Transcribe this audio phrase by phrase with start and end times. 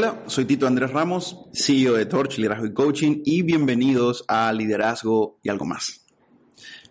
[0.00, 5.40] Hola, soy Tito Andrés Ramos, CEO de Torch Liderazgo y Coaching y bienvenidos a Liderazgo
[5.42, 6.06] y algo más.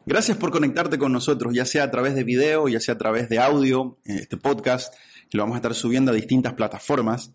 [0.06, 3.30] Gracias por conectarte con nosotros, ya sea a través de video, ya sea a través
[3.30, 4.94] de audio, este podcast,
[5.30, 7.32] que lo vamos a estar subiendo a distintas plataformas.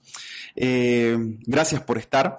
[0.57, 1.17] Eh,
[1.47, 2.37] gracias por estar.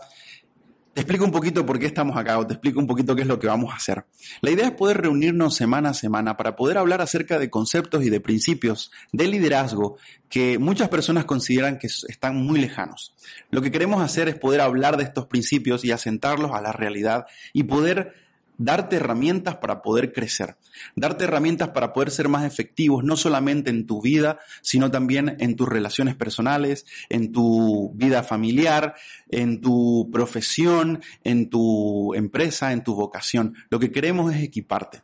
[0.94, 3.28] Te explico un poquito por qué estamos acá o te explico un poquito qué es
[3.28, 4.06] lo que vamos a hacer.
[4.42, 8.12] La idea es poder reunirnos semana a semana para poder hablar acerca de conceptos y
[8.12, 9.98] de principios de liderazgo
[10.30, 13.16] que muchas personas consideran que están muy lejanos.
[13.50, 17.26] Lo que queremos hacer es poder hablar de estos principios y asentarlos a la realidad
[17.54, 18.14] y poder
[18.58, 20.58] darte herramientas para poder crecer,
[20.96, 25.56] darte herramientas para poder ser más efectivos, no solamente en tu vida, sino también en
[25.56, 28.96] tus relaciones personales, en tu vida familiar,
[29.30, 33.56] en tu profesión, en tu empresa, en tu vocación.
[33.70, 35.02] Lo que queremos es equiparte.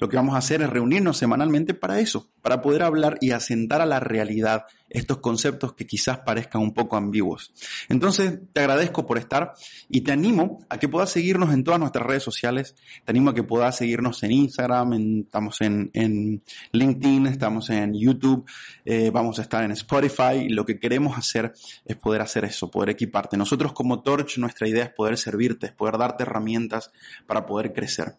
[0.00, 3.80] Lo que vamos a hacer es reunirnos semanalmente para eso, para poder hablar y asentar
[3.80, 7.54] a la realidad estos conceptos que quizás parezcan un poco ambiguos.
[7.88, 9.54] Entonces, te agradezco por estar
[9.88, 12.76] y te animo a que puedas seguirnos en todas nuestras redes sociales.
[13.02, 18.44] Te animo a que puedas seguirnos en Instagram, estamos en, LinkedIn, estamos en YouTube,
[18.84, 20.46] eh, vamos a estar en Spotify.
[20.50, 21.54] lo que queremos hacer
[21.86, 23.38] es poder hacer eso, poder equiparte.
[23.38, 26.92] Nosotros como Torch, nuestra idea es poder servirte, es poder darte herramientas
[27.26, 28.16] para poder crecer.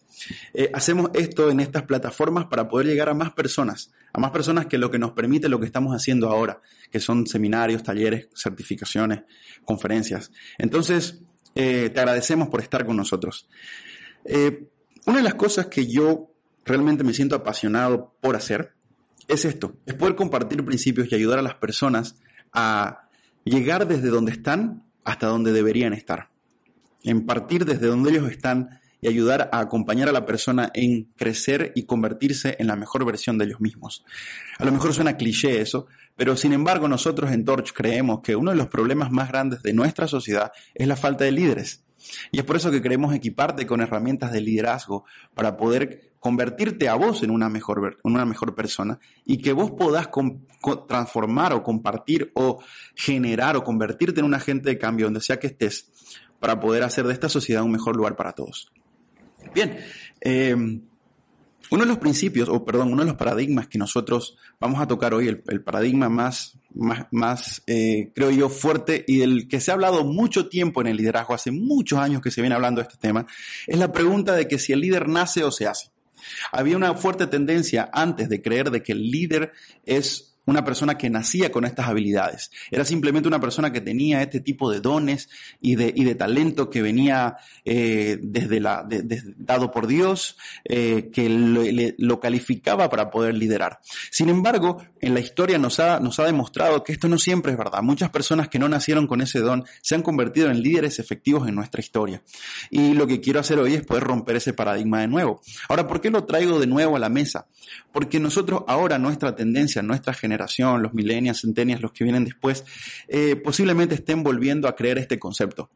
[0.52, 4.64] Eh, hacemos esto en estas plataformas para poder llegar a más personas, a más personas
[4.64, 9.24] que lo que nos permite lo que estamos haciendo ahora, que son seminarios, talleres, certificaciones,
[9.62, 10.32] conferencias.
[10.56, 11.20] Entonces,
[11.54, 13.46] eh, te agradecemos por estar con nosotros.
[14.24, 14.68] Eh,
[15.04, 16.30] una de las cosas que yo
[16.64, 18.72] realmente me siento apasionado por hacer
[19.28, 22.16] es esto, es poder compartir principios y ayudar a las personas
[22.54, 23.10] a
[23.44, 26.30] llegar desde donde están hasta donde deberían estar.
[27.02, 31.72] En partir desde donde ellos están y ayudar a acompañar a la persona en crecer
[31.74, 34.04] y convertirse en la mejor versión de ellos mismos.
[34.58, 38.50] A lo mejor suena cliché eso, pero sin embargo nosotros en Torch creemos que uno
[38.50, 41.82] de los problemas más grandes de nuestra sociedad es la falta de líderes.
[42.30, 45.04] Y es por eso que queremos equiparte con herramientas de liderazgo
[45.34, 50.08] para poder convertirte a vos en una mejor, una mejor persona y que vos podás
[50.88, 52.62] transformar o compartir o
[52.94, 55.90] generar o convertirte en un agente de cambio donde sea que estés
[56.40, 58.70] para poder hacer de esta sociedad un mejor lugar para todos.
[59.54, 59.78] Bien,
[60.20, 60.54] eh,
[61.70, 65.14] uno de los principios, o perdón, uno de los paradigmas que nosotros vamos a tocar
[65.14, 69.74] hoy, el, paradigma más, más, más eh, creo yo, fuerte y del que se ha
[69.74, 72.98] hablado mucho tiempo en el liderazgo, hace muchos años que se viene hablando de este
[72.98, 73.26] tema,
[73.66, 75.90] es la pregunta de que si el líder nace o se hace.
[76.52, 79.52] Había una fuerte tendencia antes de creer de que el líder
[79.84, 82.50] es una persona que nacía con estas habilidades.
[82.70, 85.28] Era simplemente una persona que tenía este tipo de dones
[85.60, 88.86] y de, y de talento que venía eh, desde la,
[89.36, 93.80] dado por Dios, eh, que lo, calificaba para poder liderar.
[94.10, 97.58] Sin embargo, en la historia nos ha, nos ha demostrado que esto no siempre es
[97.58, 97.82] verdad.
[97.82, 101.54] Muchas personas que no nacieron con ese don se han convertido en líderes efectivos en
[101.54, 102.22] nuestra historia.
[102.70, 105.42] Y lo que quiero hacer hoy es poder romper ese paradigma de nuevo.
[105.68, 107.46] Ahora, ¿por qué lo traigo de nuevo a la mesa?
[107.92, 112.64] Porque nosotros ahora, nuestra tendencia, nuestra generación, los millennials, centenias, los que vienen después,
[113.08, 115.70] eh, posiblemente estén volviendo a creer este concepto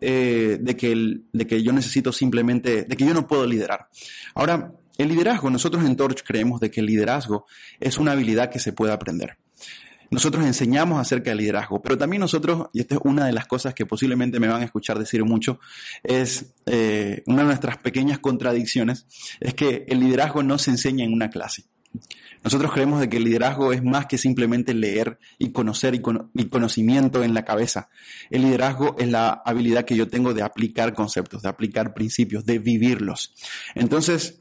[0.00, 3.88] eh, de, que de que yo necesito simplemente, de que yo no puedo liderar.
[4.34, 7.46] Ahora, el liderazgo, nosotros en Torch creemos de que el liderazgo
[7.80, 9.38] es una habilidad que se puede aprender.
[10.12, 13.72] Nosotros enseñamos acerca del liderazgo, pero también nosotros, y esta es una de las cosas
[13.72, 15.58] que posiblemente me van a escuchar decir mucho,
[16.02, 19.06] es eh, una de nuestras pequeñas contradicciones,
[19.40, 21.64] es que el liderazgo no se enseña en una clase.
[22.44, 27.22] Nosotros creemos de que el liderazgo es más que simplemente leer y conocer y, conocimiento
[27.22, 27.88] en la cabeza.
[28.30, 32.58] El liderazgo es la habilidad que yo tengo de aplicar conceptos, de aplicar principios, de
[32.58, 33.34] vivirlos.
[33.74, 34.40] Entonces,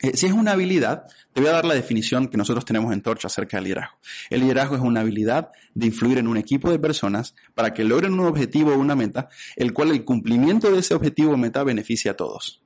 [0.00, 3.02] eh, si es una habilidad, te voy a dar la definición que nosotros tenemos en
[3.02, 3.96] Torch acerca del liderazgo.
[4.30, 8.14] El liderazgo es una habilidad de influir en un equipo de personas para que logren
[8.14, 12.12] un objetivo o una meta, el cual el cumplimiento de ese objetivo o meta beneficia
[12.12, 12.62] a todos.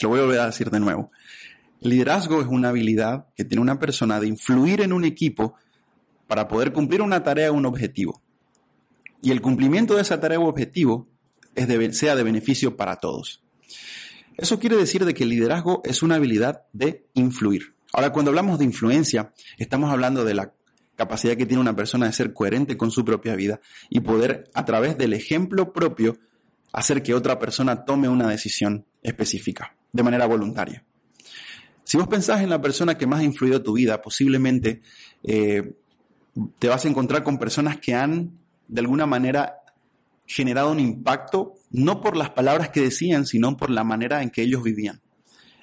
[0.00, 1.10] Lo voy a volver a decir de nuevo.
[1.80, 5.54] Liderazgo es una habilidad que tiene una persona de influir en un equipo
[6.26, 8.20] para poder cumplir una tarea o un objetivo.
[9.22, 11.08] Y el cumplimiento de esa tarea o objetivo
[11.54, 13.42] es sea de beneficio para todos.
[14.36, 17.74] Eso quiere decir de que el liderazgo es una habilidad de influir.
[17.92, 20.52] Ahora, cuando hablamos de influencia, estamos hablando de la
[20.96, 24.64] capacidad que tiene una persona de ser coherente con su propia vida y poder, a
[24.64, 26.18] través del ejemplo propio,
[26.72, 30.84] hacer que otra persona tome una decisión específica, de manera voluntaria.
[31.90, 34.80] Si vos pensás en la persona que más ha influido tu vida, posiblemente
[35.24, 35.72] eh,
[36.60, 38.38] te vas a encontrar con personas que han,
[38.68, 39.56] de alguna manera,
[40.24, 44.42] generado un impacto, no por las palabras que decían, sino por la manera en que
[44.42, 45.00] ellos vivían.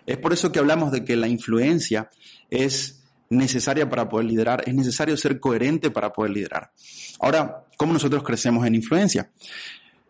[0.06, 2.10] Es por eso que hablamos de que la influencia
[2.50, 6.74] es necesaria para poder liderar, es necesario ser coherente para poder liderar.
[7.22, 9.32] Ahora, ¿cómo nosotros crecemos en influencia?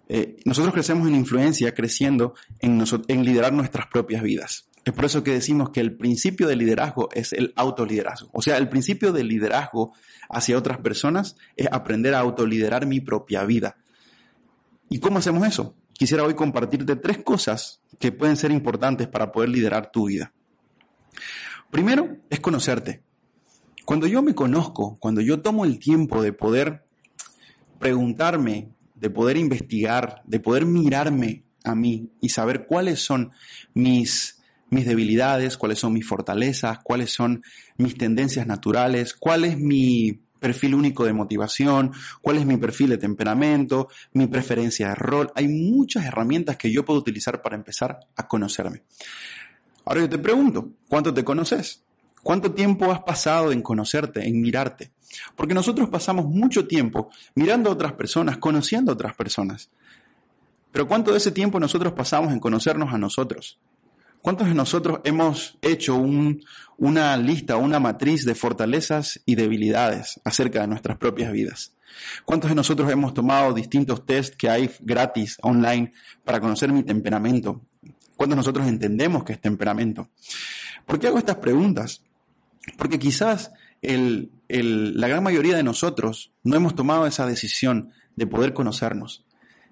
[0.09, 4.66] Eh, nosotros crecemos en influencia creciendo en, en liderar nuestras propias vidas.
[4.87, 8.29] Es por eso que decimos que el principio de liderazgo es el autoliderazgo.
[8.31, 9.91] O sea, el principio de liderazgo
[10.29, 13.75] hacia otras personas es aprender a autoliderar mi propia vida.
[14.89, 15.75] ¿Y cómo hacemos eso?
[15.91, 20.31] Quisiera hoy compartirte tres cosas que pueden ser importantes para poder liderar tu vida.
[21.69, 23.03] Primero es conocerte.
[23.83, 26.85] Cuando yo me conozco, cuando yo tomo el tiempo de poder
[27.77, 33.33] preguntarme, de poder investigar, de poder mirarme a mí y saber cuáles son
[33.73, 34.36] mis
[34.69, 37.43] mis debilidades, cuáles son mis fortalezas, cuáles son
[37.77, 41.91] mis tendencias naturales, cuál es mi perfil único de motivación,
[42.21, 45.31] cuál es mi perfil de temperamento, mi preferencia de rol.
[45.35, 48.83] Hay muchas herramientas que yo puedo utilizar para empezar a conocerme.
[49.85, 51.83] Ahora yo te pregunto, ¿cuánto te conoces?
[52.21, 54.91] ¿Cuánto tiempo has pasado en conocerte, en mirarte?
[55.35, 59.69] Porque nosotros pasamos mucho tiempo mirando a otras personas, conociendo a otras personas.
[60.71, 63.59] Pero ¿cuánto de ese tiempo nosotros pasamos en conocernos a nosotros?
[64.27, 70.67] ¿Cuántos de nosotros hemos hecho una lista, una matriz de fortalezas y debilidades acerca de
[70.67, 71.71] nuestras propias vidas?
[72.25, 75.93] ¿Cuántos de nosotros hemos tomado distintos test que hay gratis online
[76.25, 77.61] para conocer mi temperamento?
[78.17, 80.09] ¿Cuántos de nosotros entendemos que es temperamento?
[80.85, 82.03] ¿Por qué hago estas preguntas?
[82.77, 89.23] Porque quizás la gran mayoría de nosotros no hemos tomado esa decisión de poder conocernos.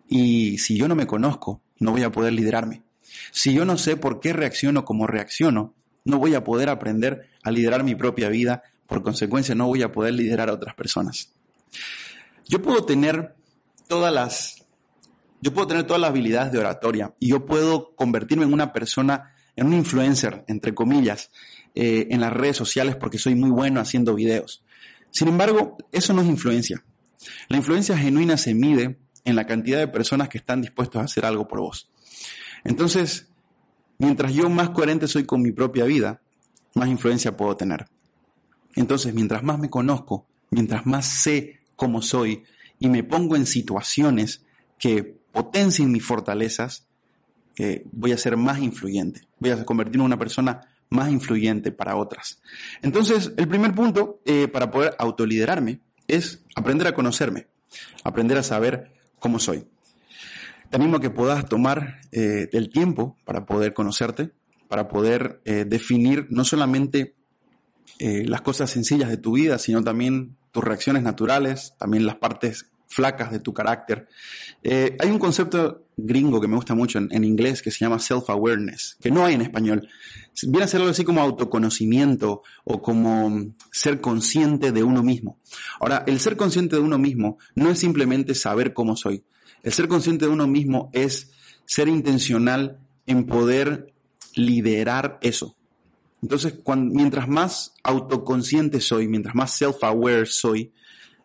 [0.07, 2.84] Y si yo no me conozco, no voy a poder liderarme.
[3.31, 5.73] Si yo no sé por qué reacciono como reacciono,
[6.03, 9.91] no voy a poder aprender a liderar mi propia vida, por consecuencia no voy a
[9.91, 11.33] poder liderar a otras personas.
[12.47, 13.35] Yo puedo tener
[13.87, 14.65] todas las,
[15.41, 19.33] yo puedo tener todas las habilidades de oratoria y yo puedo convertirme en una persona,
[19.55, 21.31] en un influencer, entre comillas,
[21.73, 24.63] eh, en las redes sociales porque soy muy bueno haciendo videos.
[25.09, 26.83] Sin embargo, eso no es influencia.
[27.47, 31.25] La influencia genuina se mide en la cantidad de personas que están dispuestos a hacer
[31.25, 31.89] algo por vos.
[32.65, 33.29] Entonces,
[33.97, 36.21] mientras yo más coherente soy con mi propia vida,
[36.73, 37.87] más influencia puedo tener.
[38.75, 42.43] Entonces, mientras más me conozco, mientras más sé cómo soy
[42.79, 44.43] y me pongo en situaciones
[44.77, 46.87] que potencien mis fortalezas,
[47.57, 51.95] eh, voy a ser más influyente, voy a convertirme en una persona más influyente para
[51.95, 52.41] otras.
[52.81, 57.47] Entonces, el primer punto eh, para poder autoliderarme es aprender a conocerme,
[58.03, 59.65] aprender a saber cómo soy.
[60.69, 64.31] Te animo a que puedas tomar eh, el tiempo para poder conocerte,
[64.67, 67.15] para poder eh, definir no solamente
[67.99, 72.65] eh, las cosas sencillas de tu vida, sino también tus reacciones naturales, también las partes
[72.87, 74.07] flacas de tu carácter.
[74.63, 79.11] hay un concepto gringo que me gusta mucho en, inglés que se llama self-awareness, que
[79.11, 79.87] no hay en español.
[80.43, 85.39] Viene a ser algo así como autoconocimiento o como ser consciente de uno mismo.
[85.79, 89.23] Ahora, el ser consciente de uno mismo no es simplemente saber cómo soy,
[89.65, 91.31] el ser consciente de uno mismo es
[91.65, 92.77] ser intencional
[93.07, 93.93] en poder
[94.35, 95.55] liderar eso.
[96.21, 100.71] Entonces, mientras más autoconsciente soy, mientras más self-aware soy,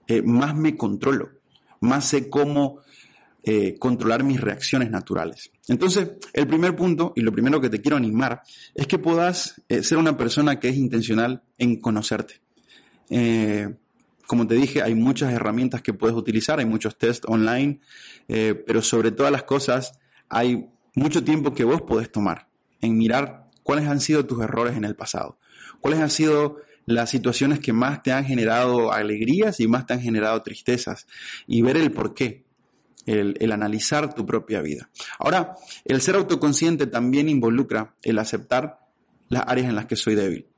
[0.09, 1.29] eh, más me controlo,
[1.81, 2.79] más sé cómo
[3.43, 5.51] eh, controlar mis reacciones naturales.
[5.69, 8.41] Entonces, el primer punto y lo primero que te quiero animar
[8.75, 12.41] es que puedas eh, ser una persona que es intencional en conocerte.
[14.31, 17.81] Como te dije, hay muchas herramientas que puedes utilizar, hay muchos tests online,
[18.29, 22.47] eh, pero sobre todas las cosas hay mucho tiempo que vos podés tomar
[22.81, 25.41] en mirar cuáles han sido tus errores en el pasado,
[25.81, 30.01] cuáles han sido las situaciones que más te han generado alegrías y más te han
[30.01, 31.09] generado tristezas
[31.49, 32.45] y ver el por qué.
[33.07, 34.91] El, el, analizar tu propia vida.
[35.19, 38.79] Ahora, el ser autoconsciente también involucra el aceptar
[39.29, 40.50] las áreas en las que soy débil.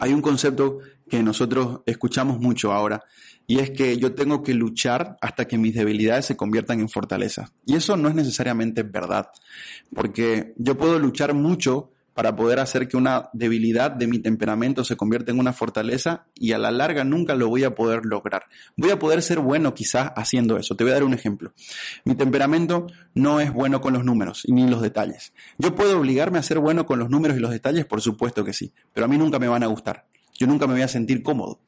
[0.00, 3.02] Hay un concepto que nosotros escuchamos mucho ahora,
[3.46, 7.52] y es que yo tengo que luchar hasta que mis debilidades se conviertan en fortaleza.
[7.66, 9.28] Y eso no es necesariamente verdad,
[9.94, 14.96] porque yo puedo luchar mucho para poder hacer que una debilidad de mi temperamento se
[14.96, 18.44] convierta en una fortaleza y a la larga nunca lo voy a poder lograr.
[18.76, 20.76] Voy a poder ser bueno quizás haciendo eso.
[20.76, 21.52] Te voy a dar un ejemplo.
[22.04, 25.32] Mi temperamento no es bueno con los números ni los detalles.
[25.58, 28.52] Yo puedo obligarme a ser bueno con los números y los detalles, por supuesto que
[28.52, 30.06] sí, pero a mí nunca me van a gustar
[30.38, 31.60] yo nunca me voy a sentir cómodo.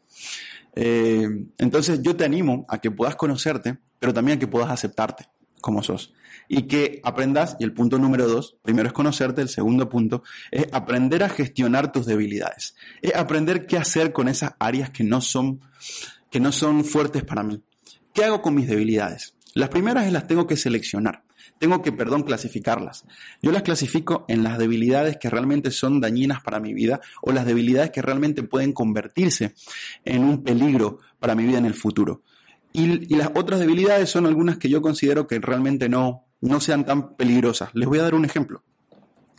[0.74, 5.26] Eh, entonces yo te animo a que puedas conocerte, pero también a que puedas aceptarte
[5.66, 6.14] como sos.
[6.46, 10.68] Y que aprendas, y el punto número dos, primero es conocerte, el segundo punto es
[10.70, 12.76] aprender a gestionar tus debilidades.
[13.02, 15.60] Es aprender qué hacer con esas áreas que no son,
[16.30, 17.64] que no son fuertes para mí.
[18.14, 19.34] ¿Qué hago con mis debilidades?
[19.54, 21.24] Las primeras es las tengo que seleccionar.
[21.58, 23.04] tengo que, perdón, clasificarlas.
[23.42, 27.44] Yo las clasifico en las debilidades que realmente son dañinas para mi vida o las
[27.44, 29.54] debilidades que realmente pueden convertirse
[30.04, 32.22] en un peligro para mi vida en el futuro.
[32.76, 37.16] Y, las otras debilidades son algunas que yo considero que realmente no, no sean tan
[37.16, 37.70] peligrosas.
[37.72, 38.62] Les voy a dar un ejemplo.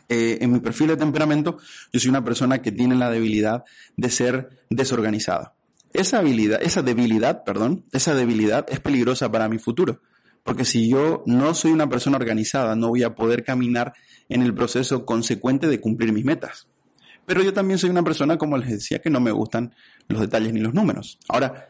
[0.08, 1.58] Eh, en mi perfil de temperamento,
[1.92, 3.62] yo soy una persona que tiene la debilidad
[3.96, 5.54] de ser desorganizada.
[5.92, 10.00] Esa habilidad, esa debilidad, perdón, esa debilidad es peligrosa para mi futuro.
[10.42, 13.92] Porque si yo no soy una persona organizada, no voy a poder caminar
[14.28, 16.66] en el proceso consecuente de cumplir mis metas.
[17.24, 19.74] Pero yo también soy una persona, como les decía, que no me gustan
[20.08, 21.18] los detalles ni los números.
[21.28, 21.68] Ahora,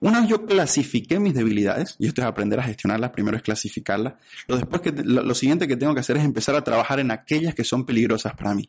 [0.00, 4.14] una vez yo clasifiqué mis debilidades, y esto es aprender a gestionarlas, primero es clasificarlas,
[4.46, 7.54] lo, después que, lo, siguiente que tengo que hacer es empezar a trabajar en aquellas
[7.54, 8.68] que son peligrosas para mí.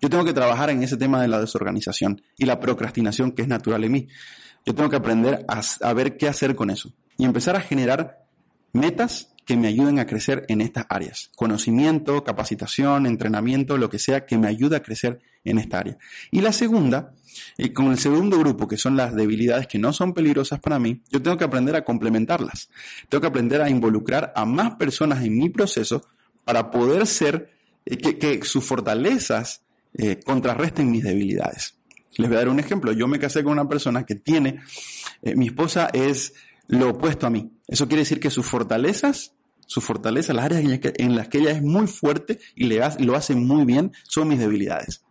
[0.00, 3.48] Yo tengo que trabajar en ese tema de la desorganización y la procrastinación que es
[3.48, 4.08] natural en mí.
[4.64, 8.24] Yo tengo que aprender a ver qué hacer con eso y empezar a generar
[8.72, 11.30] metas que me ayuden a crecer en estas áreas.
[11.36, 15.98] Conocimiento, capacitación, entrenamiento, lo que sea que me ayude a crecer en esta área.
[16.30, 17.14] Y la segunda,
[17.58, 21.02] y con el segundo grupo, que son las debilidades que no son peligrosas para mí,
[21.10, 22.70] yo tengo que aprender a complementarlas.
[23.08, 26.06] Tengo que aprender a involucrar a más personas en mi proceso
[26.44, 27.50] para poder ser,
[27.84, 29.62] eh, que, sus fortalezas
[29.94, 31.76] eh, contrarresten mis debilidades.
[32.16, 32.92] Les voy a dar un ejemplo.
[32.92, 34.60] Yo me casé con una persona que tiene,
[35.22, 36.34] eh, mi esposa es
[36.68, 37.52] lo opuesto a mí.
[37.66, 39.34] Eso quiere decir que sus fortalezas,
[39.66, 43.34] sus fortalezas, las áreas en las que, ella es muy fuerte y le lo hace
[43.34, 45.04] muy bien, son mis debilidades.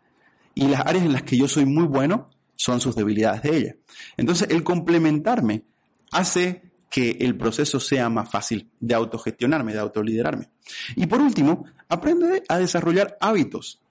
[0.53, 3.75] Y las áreas en las que yo soy muy bueno son sus debilidades de ella.
[4.17, 5.63] Entonces, el complementarme
[6.12, 10.50] hace que el proceso sea más fácil de autogestionarme, de autoliderarme.
[10.96, 13.81] Y por último, aprende a desarrollar hábitos,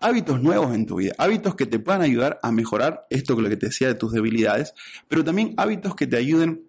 [0.00, 3.48] hábitos nuevos en tu vida, hábitos que te puedan ayudar a mejorar esto que lo
[3.50, 4.72] que te decía de tus debilidades,
[5.06, 6.65] pero también hábitos que te ayuden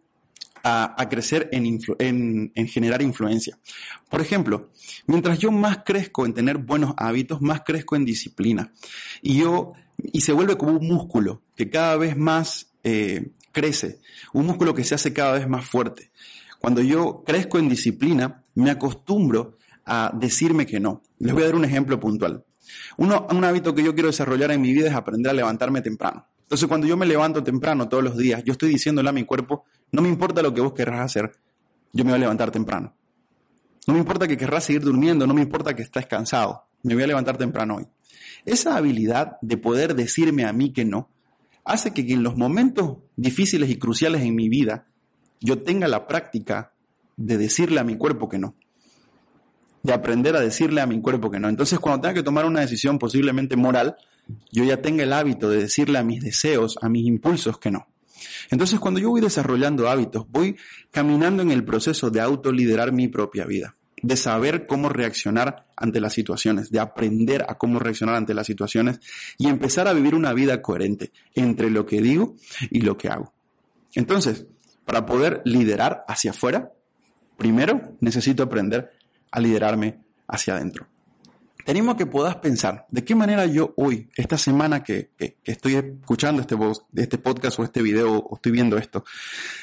[0.67, 1.79] a, crecer en,
[2.53, 3.57] en, generar influencia.
[4.09, 4.71] Por ejemplo,
[5.05, 8.73] mientras yo más crezco en tener buenos hábitos, más crezco en disciplina.
[9.21, 13.99] Y yo, y se vuelve como un músculo que cada vez más eh, crece,
[14.33, 16.11] un músculo que se hace cada vez más fuerte.
[16.59, 21.01] Cuando yo crezco en disciplina, me acostumbro a decirme que no.
[21.19, 22.43] Les voy a dar un ejemplo puntual.
[22.97, 26.27] Uno, un hábito que yo quiero desarrollar en mi vida es aprender a levantarme temprano.
[26.41, 29.65] Entonces, cuando yo me levanto temprano todos los días, yo estoy diciéndole a mi cuerpo,
[29.91, 31.31] no me importa lo que vos querrás hacer,
[31.93, 32.93] yo me voy a levantar temprano.
[33.87, 37.03] No me importa que querrás seguir durmiendo, no me importa que estés cansado, me voy
[37.03, 37.87] a levantar temprano hoy.
[38.45, 41.09] Esa habilidad de poder decirme a mí que no,
[41.63, 44.87] hace que en los momentos difíciles y cruciales en mi vida,
[45.39, 46.73] yo tenga la práctica
[47.15, 48.55] de decirle a mi cuerpo que no.
[49.83, 51.49] De aprender a decirle a mi cuerpo que no.
[51.49, 53.95] Entonces, cuando tenga que tomar una decisión posiblemente moral,
[54.51, 57.87] yo ya tenga el hábito de decirle a mis deseos, a mis impulsos que no.
[58.49, 60.55] Entonces, cuando yo voy desarrollando hábitos, voy
[60.91, 66.13] caminando en el proceso de autoliderar mi propia vida, de saber cómo reaccionar ante las
[66.13, 68.99] situaciones, de aprender a cómo reaccionar ante las situaciones
[69.37, 72.35] y empezar a vivir una vida coherente entre lo que digo
[72.69, 73.33] y lo que hago.
[73.93, 74.45] Entonces,
[74.85, 76.71] para poder liderar hacia afuera,
[77.37, 78.91] primero necesito aprender
[79.31, 80.87] a liderarme hacia adentro.
[81.67, 85.11] Tenemos que puedas pensar de qué manera yo hoy, esta semana que,
[85.43, 86.55] estoy escuchando este,
[86.95, 89.03] este podcast o este video o estoy viendo esto,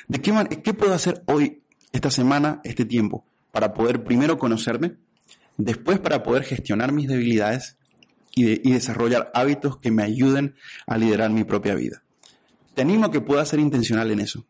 [0.07, 4.97] de qué, qué puedo hacer hoy, esta semana, este tiempo, para poder primero conocerme,
[5.57, 7.79] después para poder gestionar mis debilidades
[8.35, 10.57] y, y desarrollar hábitos que me ayuden
[10.87, 12.03] a liderar mi propia vida.
[12.75, 14.45] Te animo a que puedas ser intencional en eso.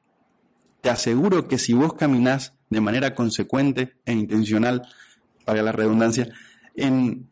[0.80, 4.88] Te aseguro que si vos caminás de manera consecuente e intencional,
[5.44, 6.32] para la redundancia,
[6.74, 7.28] en,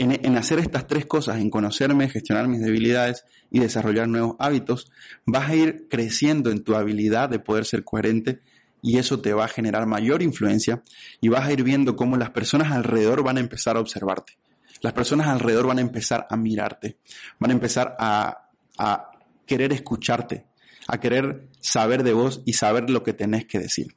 [0.00, 4.90] en, hacer estas tres cosas, en conocerme, gestionar mis debilidades y desarrollar nuevos hábitos,
[5.26, 8.40] vas a ir creciendo en tu habilidad de poder ser coherente
[8.82, 10.82] y eso te va a generar mayor influencia
[11.20, 14.38] y vas a ir viendo cómo las personas alrededor van a empezar a observarte.
[14.80, 16.96] Las personas alrededor van a empezar a mirarte,
[17.38, 19.10] van a empezar a, a
[19.44, 20.46] querer escucharte,
[20.88, 23.94] a querer saber de vos y saber lo que tenés que decir.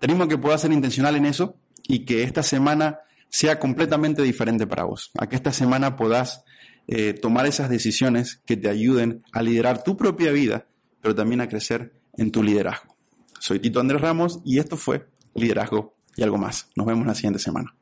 [0.00, 4.84] Tenemos que puedas ser intencional en eso y que esta semana sea completamente diferente para
[4.84, 5.10] vos.
[5.18, 6.44] A que esta semana podás
[6.86, 10.66] eh, tomar esas decisiones que te ayuden a liderar tu propia vida,
[11.00, 12.96] pero también a crecer en tu liderazgo.
[13.40, 16.68] Soy Tito Andrés Ramos y esto fue Liderazgo y algo más.
[16.74, 17.77] Nos vemos la siguiente semana.